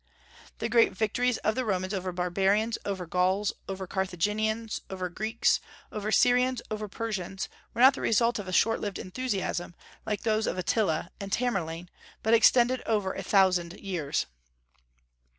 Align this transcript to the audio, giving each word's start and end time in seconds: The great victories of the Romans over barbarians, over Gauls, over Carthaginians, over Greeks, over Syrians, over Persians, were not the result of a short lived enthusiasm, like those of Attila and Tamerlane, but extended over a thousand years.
The 0.57 0.67
great 0.67 0.93
victories 0.93 1.37
of 1.45 1.53
the 1.53 1.63
Romans 1.63 1.93
over 1.93 2.11
barbarians, 2.11 2.75
over 2.85 3.05
Gauls, 3.05 3.53
over 3.69 3.85
Carthaginians, 3.85 4.81
over 4.89 5.09
Greeks, 5.09 5.59
over 5.91 6.11
Syrians, 6.11 6.59
over 6.71 6.87
Persians, 6.87 7.47
were 7.75 7.81
not 7.81 7.93
the 7.93 8.01
result 8.01 8.39
of 8.39 8.47
a 8.47 8.51
short 8.51 8.79
lived 8.81 8.97
enthusiasm, 8.97 9.75
like 10.03 10.21
those 10.23 10.47
of 10.47 10.57
Attila 10.57 11.11
and 11.19 11.31
Tamerlane, 11.31 11.87
but 12.23 12.33
extended 12.33 12.81
over 12.87 13.13
a 13.13 13.21
thousand 13.21 13.73
years. 13.73 14.25